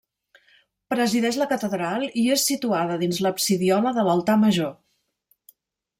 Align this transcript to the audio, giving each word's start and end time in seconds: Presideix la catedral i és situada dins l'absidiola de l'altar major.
Presideix 0.93 1.37
la 1.41 1.47
catedral 1.51 2.07
i 2.23 2.25
és 2.37 2.47
situada 2.53 2.97
dins 3.05 3.23
l'absidiola 3.27 3.95
de 3.99 4.07
l'altar 4.09 4.39
major. 4.47 4.77